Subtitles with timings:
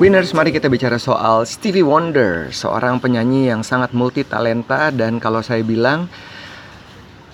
[0.00, 5.44] Winners, mari kita bicara soal Stevie Wonder, seorang penyanyi yang sangat multi talenta dan kalau
[5.44, 6.08] saya bilang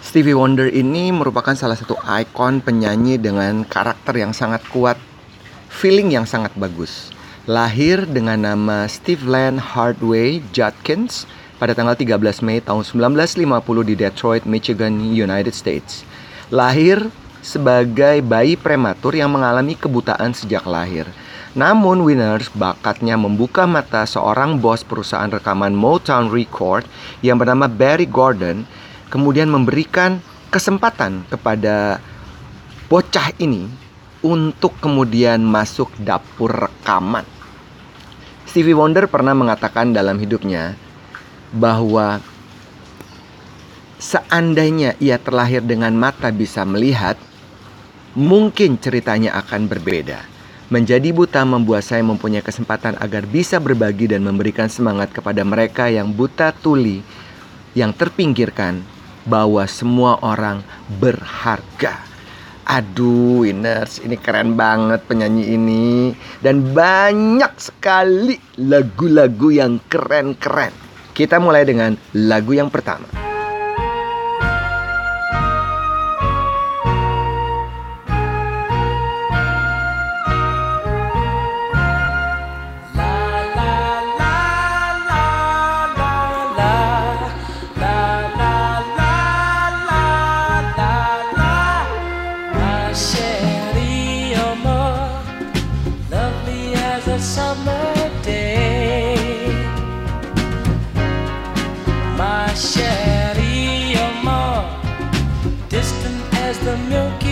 [0.02, 4.98] Stevie Wonder ini merupakan salah satu ikon penyanyi dengan karakter yang sangat kuat,
[5.70, 7.14] feeling yang sangat bagus.
[7.46, 11.22] Lahir dengan nama Steve Land Hardway Judkins
[11.62, 16.02] pada tanggal 13 Mei tahun 1950 di Detroit, Michigan, United States.
[16.50, 17.14] Lahir
[17.46, 21.06] sebagai bayi prematur yang mengalami kebutaan sejak lahir.
[21.56, 26.84] Namun Winners bakatnya membuka mata seorang bos perusahaan rekaman Motown Record
[27.24, 28.68] yang bernama Barry Gordon
[29.08, 30.20] kemudian memberikan
[30.52, 31.96] kesempatan kepada
[32.92, 33.72] bocah ini
[34.20, 37.24] untuk kemudian masuk dapur rekaman.
[38.44, 40.76] Stevie Wonder pernah mengatakan dalam hidupnya
[41.56, 42.20] bahwa
[43.96, 47.16] seandainya ia terlahir dengan mata bisa melihat,
[48.12, 50.35] mungkin ceritanya akan berbeda
[50.66, 56.10] Menjadi buta membuat saya mempunyai kesempatan agar bisa berbagi dan memberikan semangat kepada mereka yang
[56.10, 57.06] buta tuli,
[57.78, 58.82] yang terpinggirkan,
[59.22, 60.66] bahwa semua orang
[60.98, 62.02] berharga.
[62.66, 66.10] Aduh, Winners, ini keren banget penyanyi ini.
[66.42, 70.74] Dan banyak sekali lagu-lagu yang keren-keren.
[71.14, 73.35] Kita mulai dengan lagu yang pertama.
[106.90, 107.25] 留。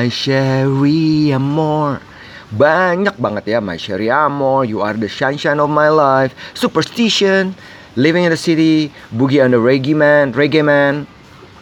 [0.00, 2.00] My Sherry Amor
[2.56, 7.52] Banyak banget ya My Sherry Amor You are the sunshine of my life Superstition
[8.00, 11.04] Living in the City Boogie on the Reggae Man Reggae Man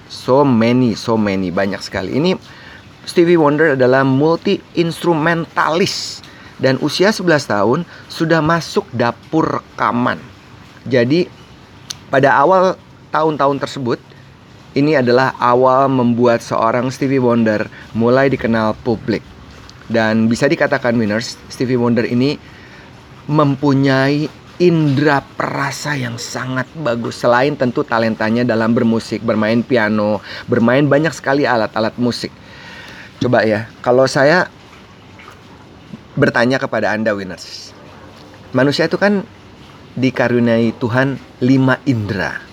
[0.06, 2.14] So many, so many, banyak sekali.
[2.14, 2.38] Ini
[3.02, 6.22] Stevie Wonder adalah multi instrumentalis
[6.62, 10.22] dan usia 11 tahun sudah masuk dapur rekaman.
[10.86, 11.26] Jadi
[12.06, 12.78] pada awal
[13.10, 13.98] tahun-tahun tersebut
[14.78, 17.66] ini adalah awal membuat seorang Stevie Wonder
[17.98, 19.20] mulai dikenal publik.
[19.90, 22.38] Dan bisa dikatakan winners, Stevie Wonder ini
[23.26, 30.18] mempunyai indera perasa yang sangat bagus selain tentu talentanya dalam bermusik, bermain piano,
[30.50, 32.30] bermain banyak sekali alat-alat musik.
[33.18, 34.46] Coba ya, kalau saya
[36.18, 37.70] bertanya kepada Anda winners.
[38.50, 39.22] Manusia itu kan
[39.94, 42.47] dikaruniai Tuhan lima indera.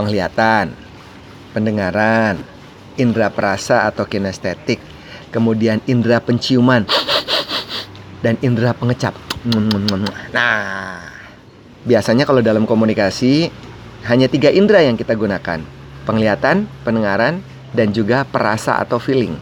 [0.00, 0.72] Penglihatan,
[1.52, 2.40] pendengaran,
[2.96, 4.80] indera perasa atau kinestetik,
[5.28, 6.88] kemudian indera penciuman
[8.24, 9.12] dan indera pengecap.
[10.32, 11.04] Nah,
[11.84, 13.52] biasanya kalau dalam komunikasi
[14.08, 15.60] hanya tiga indera yang kita gunakan.
[16.08, 17.44] Penglihatan, pendengaran,
[17.76, 19.36] dan juga perasa atau feeling.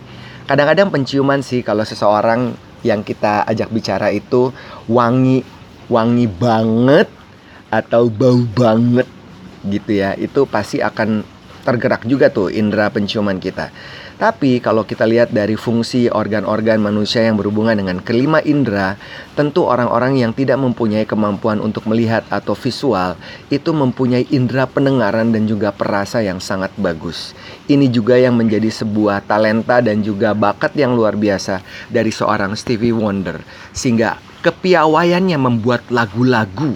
[0.51, 4.51] Kadang-kadang penciuman sih kalau seseorang yang kita ajak bicara itu
[4.91, 5.47] wangi
[5.87, 7.07] wangi banget
[7.71, 9.07] atau bau banget
[9.71, 10.17] gitu ya.
[10.17, 11.39] Itu pasti akan
[11.69, 13.69] tergerak juga tuh indera penciuman kita.
[14.19, 18.99] Tapi kalau kita lihat dari fungsi organ-organ manusia yang berhubungan dengan kelima indera,
[19.39, 23.15] tentu orang-orang yang tidak mempunyai kemampuan untuk melihat atau visual
[23.47, 27.31] itu mempunyai indera pendengaran dan juga perasa yang sangat bagus.
[27.71, 32.97] Ini juga yang menjadi sebuah talenta dan juga bakat yang luar biasa dari seorang Stevie
[32.97, 33.39] Wonder
[33.71, 36.75] sehingga kepiawaiannya membuat lagu-lagu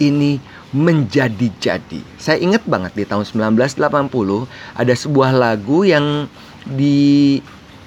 [0.00, 2.00] ini menjadi-jadi.
[2.14, 4.46] Saya ingat banget di tahun 1980
[4.78, 6.30] ada sebuah lagu yang
[6.66, 7.38] di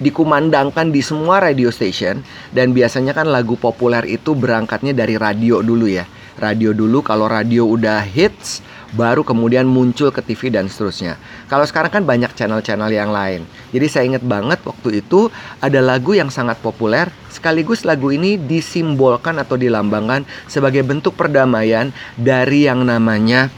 [0.03, 2.19] dikumandangkan di semua radio station
[2.51, 6.03] dan biasanya kan lagu populer itu berangkatnya dari radio dulu ya.
[6.35, 8.59] Radio dulu kalau radio udah hits
[8.93, 11.17] baru kemudian muncul ke TV dan seterusnya.
[11.49, 13.45] Kalau sekarang kan banyak channel-channel yang lain.
[13.73, 19.41] Jadi saya ingat banget waktu itu ada lagu yang sangat populer sekaligus lagu ini disimbolkan
[19.41, 23.49] atau dilambangkan sebagai bentuk perdamaian dari yang namanya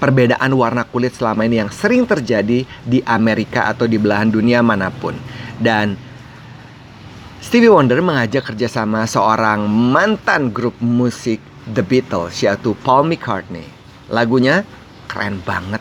[0.00, 4.90] perbedaan warna kulit selama ini yang sering terjadi di Amerika atau di belahan dunia mana
[4.90, 5.14] pun.
[5.60, 5.94] Dan
[7.38, 11.38] Stevie Wonder mengajak kerjasama seorang mantan grup musik
[11.68, 13.81] The Beatles yaitu Paul McCartney.
[14.12, 14.68] Lagunya
[15.08, 15.80] keren banget.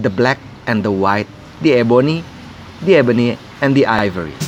[0.00, 1.28] The Black and the White,
[1.60, 2.24] The Ebony,
[2.80, 4.47] The Ebony and the Ivory.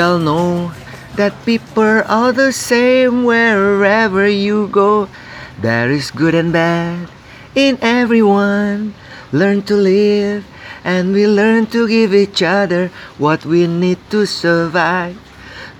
[0.00, 0.72] All know
[1.20, 5.12] that people are the same wherever you go.
[5.60, 7.12] There is good and bad
[7.52, 8.96] in everyone.
[9.28, 10.48] Learn to live
[10.88, 12.88] and we learn to give each other
[13.20, 15.20] what we need to survive.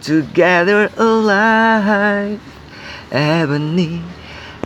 [0.05, 2.45] Together alive,
[3.09, 4.05] ebony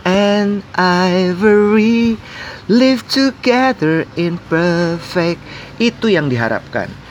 [0.03, 2.19] and ivory
[2.67, 5.39] live together in perfect.
[5.79, 7.04] Itu yang diharapkan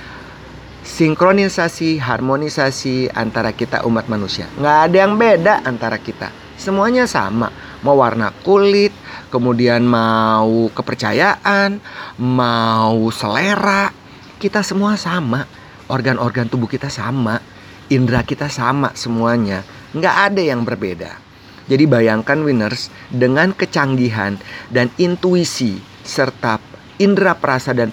[0.85, 4.47] sinkronisasi, harmonisasi antara kita umat manusia.
[4.61, 6.29] Nggak ada yang beda antara kita.
[6.55, 7.51] Semuanya sama.
[7.83, 8.93] Mau warna kulit,
[9.33, 11.81] kemudian mau kepercayaan,
[12.21, 13.91] mau selera.
[14.39, 15.49] Kita semua sama.
[15.89, 17.41] Organ-organ tubuh kita sama.
[17.89, 19.65] Indra kita sama semuanya.
[19.97, 21.17] Nggak ada yang berbeda.
[21.65, 24.37] Jadi bayangkan winners dengan kecanggihan
[24.69, 26.61] dan intuisi serta
[27.01, 27.91] indera perasa dan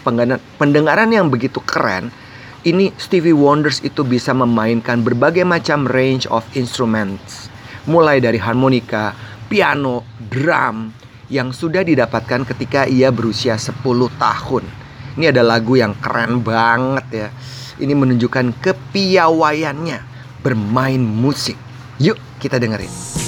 [0.59, 2.11] pendengaran yang begitu keren
[2.61, 7.49] ini Stevie Wonders itu bisa memainkan berbagai macam range of instruments
[7.89, 9.17] mulai dari harmonika,
[9.49, 10.93] piano, drum
[11.31, 13.81] yang sudah didapatkan ketika ia berusia 10
[14.19, 14.63] tahun.
[15.17, 17.27] Ini ada lagu yang keren banget ya.
[17.81, 19.99] Ini menunjukkan kepiawaiannya
[20.45, 21.57] bermain musik.
[21.97, 23.20] Yuk kita dengerin.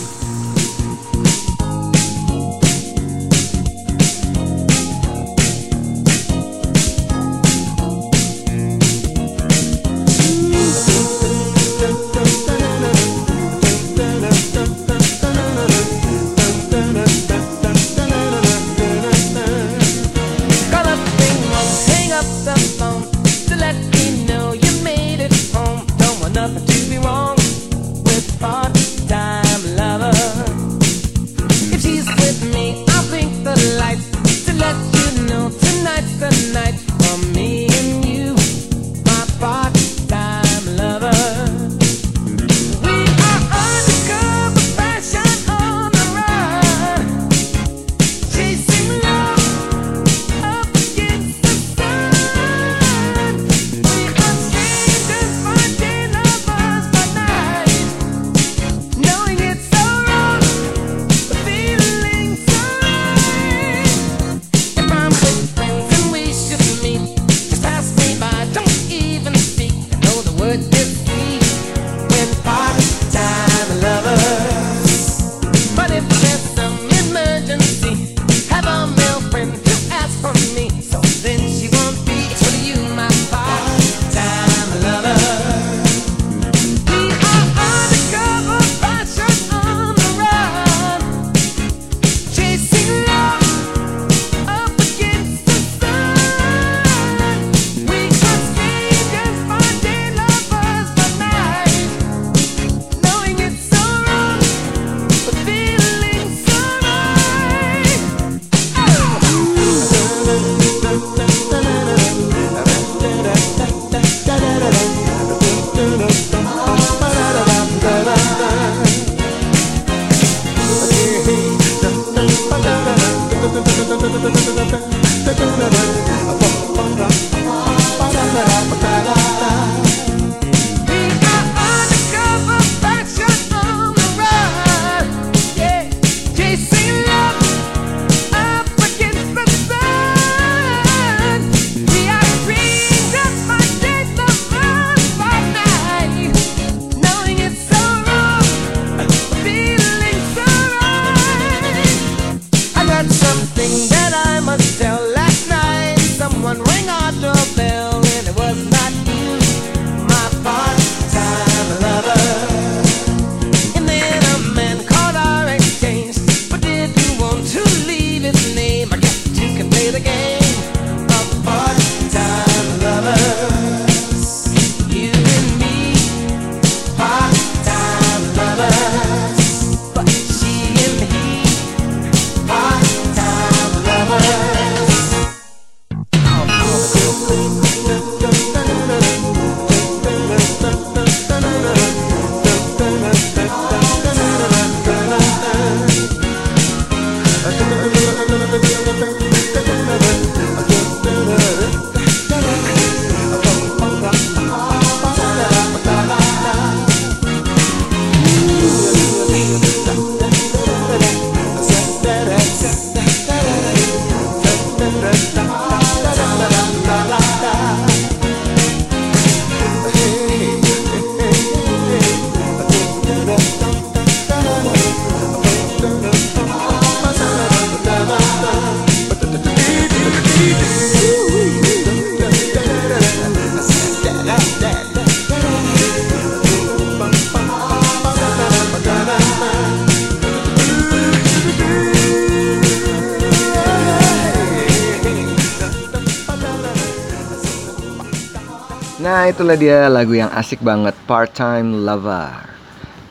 [249.24, 252.44] Nah itulah dia lagu yang asik banget Part Time Lover.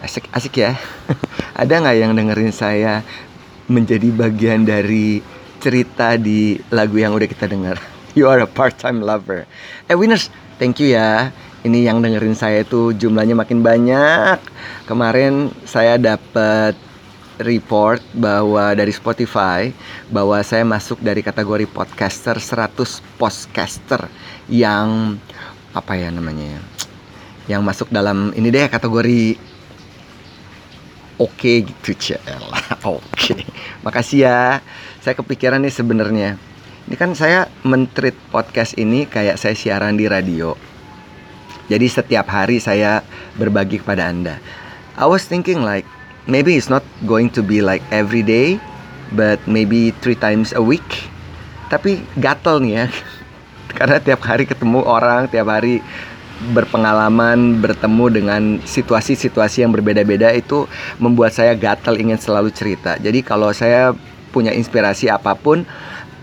[0.05, 0.77] Asik, asik ya.
[1.57, 3.01] Ada nggak yang dengerin saya
[3.65, 5.25] Menjadi bagian dari
[5.57, 7.81] cerita di lagu yang udah kita dengar?
[8.13, 9.49] You are a part time lover.
[9.89, 10.29] Eh winners,
[10.61, 11.33] thank you ya.
[11.65, 14.37] Ini yang dengerin saya itu jumlahnya makin banyak.
[14.85, 16.77] Kemarin saya dapat
[17.41, 19.73] report bahwa dari Spotify
[20.13, 24.13] bahwa saya masuk dari kategori podcaster 100 podcaster
[24.53, 25.17] yang
[25.73, 26.61] apa ya namanya ya
[27.57, 29.35] yang masuk dalam ini deh kategori
[31.19, 33.35] oke gitu Cella oke
[33.83, 34.41] makasih ya.
[35.03, 36.39] Saya kepikiran nih sebenarnya.
[36.87, 40.55] Ini kan saya mentreat podcast ini kayak saya siaran di radio.
[41.71, 43.03] Jadi setiap hari saya
[43.39, 44.39] berbagi kepada anda.
[44.99, 45.87] I was thinking like
[46.27, 48.59] maybe it's not going to be like every day
[49.15, 51.11] but maybe three times a week.
[51.71, 52.87] Tapi gatel nih ya
[53.75, 55.81] karena tiap hari ketemu orang tiap hari
[56.51, 60.67] berpengalaman bertemu dengan situasi-situasi yang berbeda-beda itu
[60.99, 62.99] membuat saya gatel ingin selalu cerita.
[62.99, 63.95] Jadi kalau saya
[64.35, 65.63] punya inspirasi apa pun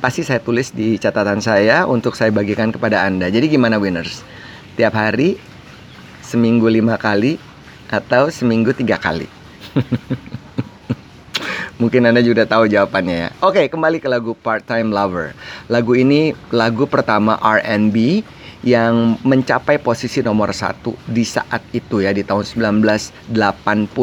[0.03, 3.31] pasti saya tulis di catatan saya untuk saya bagikan kepada anda.
[3.31, 4.27] Jadi gimana winners?
[4.75, 5.39] Tiap hari
[6.19, 7.39] seminggu lima kali
[7.89, 9.25] atau seminggu tiga kali
[11.79, 13.29] Mungkin Anda juga tahu jawabannya ya.
[13.39, 15.31] Oke, kembali ke lagu Part Time Lover.
[15.71, 18.19] Lagu ini lagu pertama R&B
[18.67, 22.43] yang mencapai posisi nomor satu di saat itu ya di tahun
[22.75, 23.95] 1985.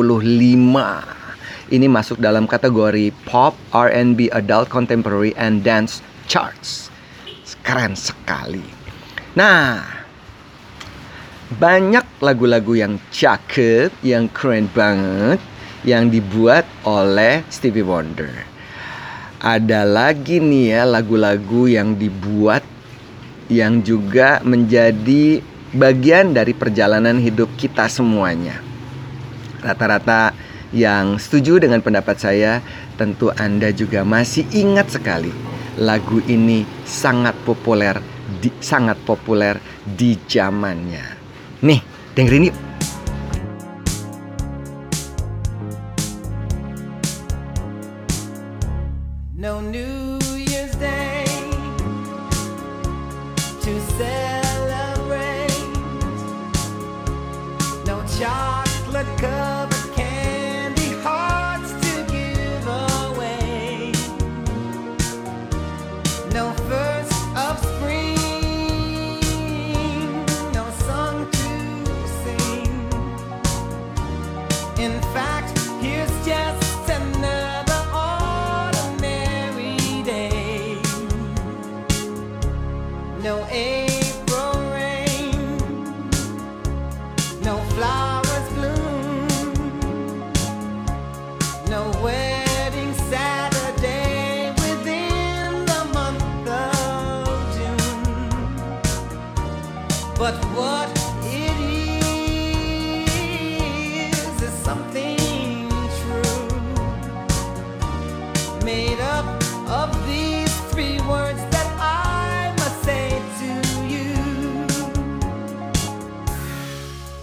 [1.69, 6.89] Ini masuk dalam kategori pop, R&B, adult contemporary and dance charts.
[7.61, 8.65] Keren sekali.
[9.37, 9.85] Nah,
[11.61, 15.45] banyak lagu-lagu yang cakep, yang keren banget
[15.87, 18.35] yang dibuat oleh Stevie Wonder.
[19.39, 22.67] Ada lagi nih ya lagu-lagu yang dibuat
[23.47, 25.39] yang juga menjadi
[25.71, 28.59] bagian dari perjalanan hidup kita semuanya.
[29.63, 30.35] Rata-rata
[30.75, 32.59] yang setuju dengan pendapat saya,
[32.99, 35.31] tentu Anda juga masih ingat sekali
[35.79, 38.01] lagu ini sangat populer
[38.43, 41.05] di sangat populer di zamannya.
[41.63, 41.81] Nih,
[42.17, 42.66] dengerin yuk.
[58.19, 59.36] Chocolate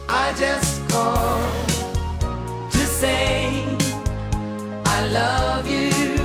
[0.10, 1.70] I just called
[2.72, 3.66] to say
[4.86, 6.16] I love you.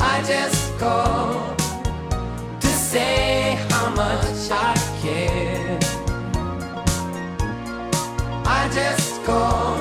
[0.00, 1.58] I just called
[2.60, 5.78] to say how much I care.
[8.44, 9.77] I just called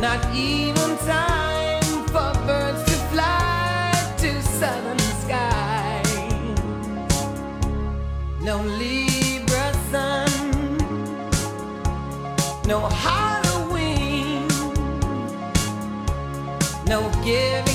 [0.00, 6.06] not even time for birds to fly to southern skies.
[8.40, 10.78] No Libra sun,
[12.66, 14.48] no Halloween,
[16.86, 17.69] no giving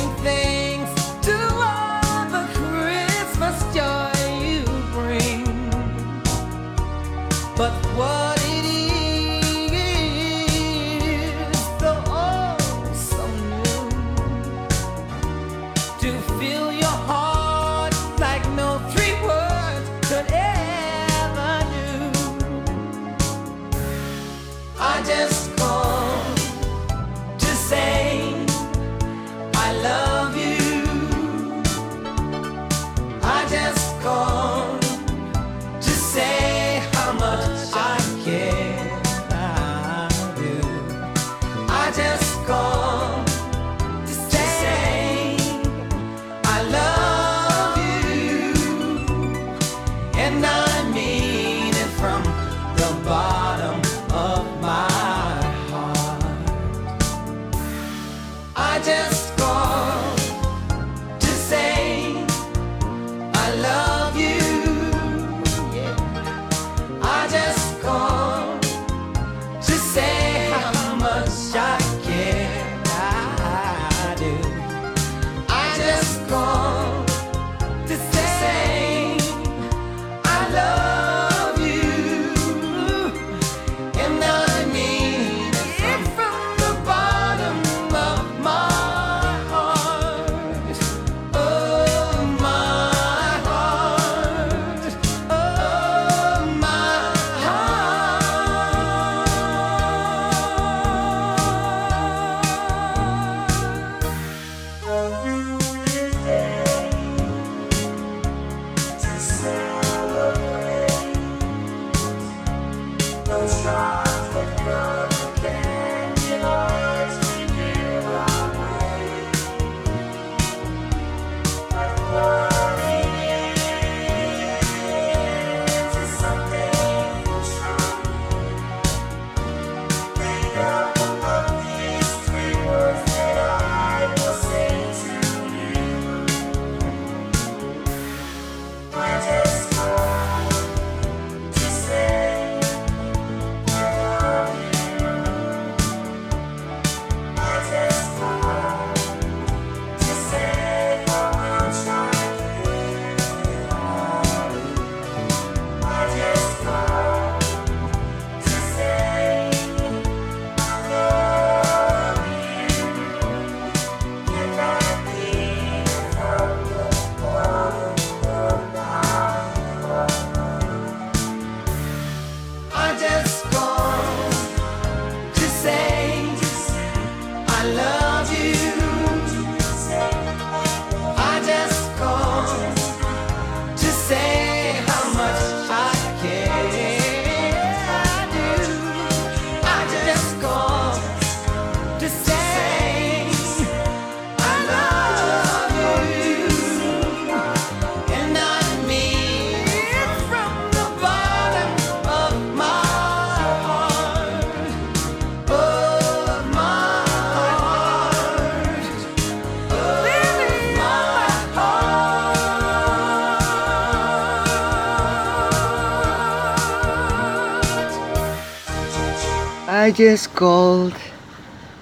[219.76, 220.96] I just called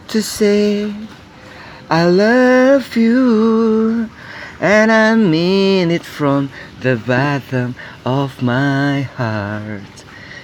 [0.10, 0.90] to say
[1.94, 3.22] I love you
[4.58, 6.50] and I mean it from
[6.82, 9.86] the bottom of my heart.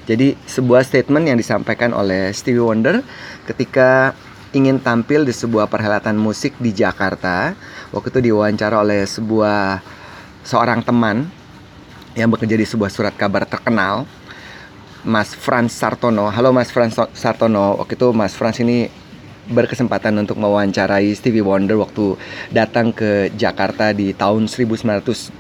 [0.06, 3.02] Jadi sebuah statement yang disampaikan oleh Stevie Wonder
[3.50, 4.14] ketika
[4.54, 7.58] ingin tampil di sebuah perhelatan musik di Jakarta.
[7.90, 9.82] Waktu itu diwawancara oleh sebuah
[10.46, 11.26] seorang teman
[12.14, 14.06] yang bekerja di sebuah surat kabar terkenal
[15.08, 16.28] Mas Frans Sartono.
[16.28, 17.80] Halo Mas Frans Sartono.
[17.80, 18.92] Waktu itu Mas Frans ini
[19.50, 22.20] berkesempatan untuk mewawancarai Stevie Wonder waktu
[22.54, 25.32] datang ke Jakarta di tahun 1900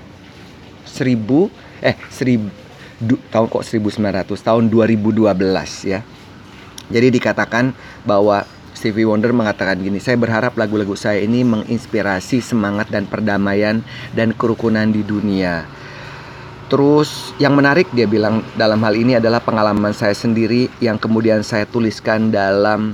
[0.90, 1.52] 1000
[1.86, 2.50] eh 1000
[2.98, 6.02] du- tahun kok 1900 tahun 2012 ya.
[6.90, 7.76] Jadi dikatakan
[8.08, 13.84] bahwa Stevie Wonder mengatakan gini, saya berharap lagu-lagu saya ini menginspirasi semangat dan perdamaian
[14.16, 15.68] dan kerukunan di dunia.
[16.70, 21.66] Terus yang menarik dia bilang dalam hal ini adalah pengalaman saya sendiri yang kemudian saya
[21.66, 22.94] tuliskan dalam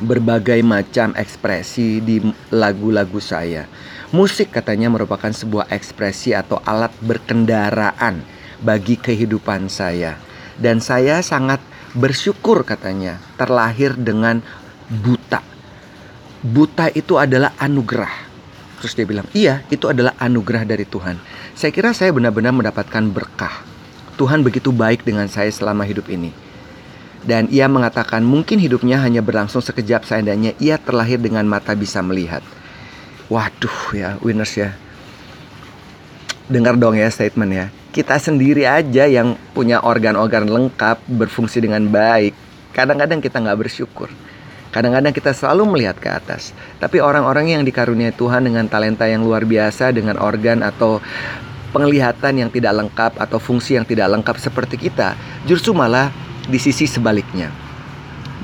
[0.00, 3.68] berbagai macam ekspresi di lagu-lagu saya.
[4.16, 8.24] Musik katanya merupakan sebuah ekspresi atau alat berkendaraan
[8.64, 10.16] bagi kehidupan saya.
[10.56, 11.60] Dan saya sangat
[11.92, 14.40] bersyukur katanya terlahir dengan
[14.88, 15.44] buta.
[16.40, 18.24] Buta itu adalah anugerah.
[18.80, 21.16] Terus dia bilang, iya itu adalah anugerah dari Tuhan.
[21.56, 23.64] Saya kira saya benar-benar mendapatkan berkah.
[24.20, 26.28] Tuhan begitu baik dengan saya selama hidup ini.
[27.24, 32.44] Dan ia mengatakan mungkin hidupnya hanya berlangsung sekejap seandainya ia terlahir dengan mata bisa melihat.
[33.32, 34.76] Waduh ya, winners ya.
[36.44, 37.66] Dengar dong ya statement ya.
[37.88, 42.36] Kita sendiri aja yang punya organ-organ lengkap berfungsi dengan baik.
[42.76, 44.12] Kadang-kadang kita nggak bersyukur.
[44.76, 46.52] Kadang-kadang kita selalu melihat ke atas.
[46.76, 51.00] Tapi orang-orang yang dikaruniai Tuhan dengan talenta yang luar biasa, dengan organ atau
[51.72, 55.16] penglihatan yang tidak lengkap atau fungsi yang tidak lengkap seperti kita,
[55.48, 56.12] justru malah
[56.44, 57.48] di sisi sebaliknya.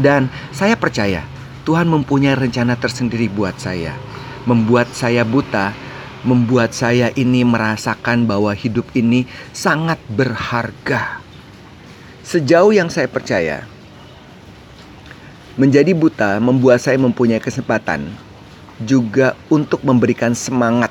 [0.00, 1.20] Dan saya percaya
[1.68, 3.92] Tuhan mempunyai rencana tersendiri buat saya.
[4.48, 5.76] Membuat saya buta
[6.22, 11.18] membuat saya ini merasakan bahwa hidup ini sangat berharga.
[12.22, 13.66] Sejauh yang saya percaya,
[15.60, 18.08] menjadi buta membuat saya mempunyai kesempatan
[18.80, 20.88] juga untuk memberikan semangat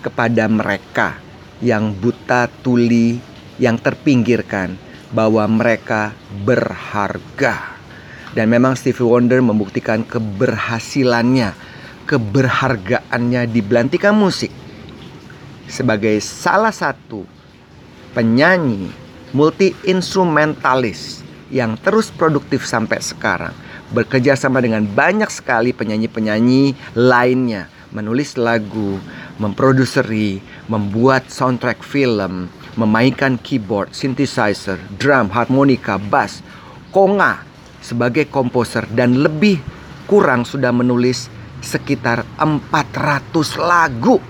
[0.00, 1.20] kepada mereka
[1.60, 3.20] yang buta tuli,
[3.60, 4.76] yang terpinggirkan,
[5.12, 7.76] bahwa mereka berharga.
[8.36, 11.56] Dan memang Stevie Wonder membuktikan keberhasilannya,
[12.04, 14.52] keberhargaannya di belantika musik
[15.66, 17.26] sebagai salah satu
[18.14, 18.92] penyanyi
[19.34, 28.36] multi instrumentalis yang terus produktif sampai sekarang bekerja sama dengan banyak sekali penyanyi-penyanyi lainnya menulis
[28.36, 29.00] lagu,
[29.40, 36.44] memproduseri, membuat soundtrack film, memainkan keyboard, synthesizer, drum, harmonika, bass,
[36.92, 37.40] konga
[37.80, 39.56] sebagai komposer dan lebih
[40.04, 41.32] kurang sudah menulis
[41.64, 44.20] sekitar 400 lagu.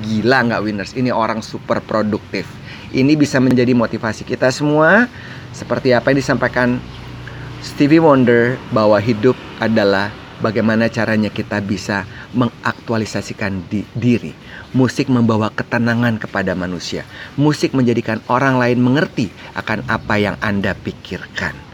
[0.00, 0.92] Gila nggak winners?
[0.96, 2.48] Ini orang super produktif.
[2.90, 5.06] Ini bisa menjadi motivasi kita semua
[5.52, 6.80] seperti apa yang disampaikan
[7.60, 10.08] Stevie Wonder bahwa hidup adalah
[10.40, 14.32] bagaimana caranya kita bisa mengaktualisasikan di, diri.
[14.72, 17.04] Musik membawa ketenangan kepada manusia.
[17.36, 21.69] Musik menjadikan orang lain mengerti akan apa yang Anda pikirkan.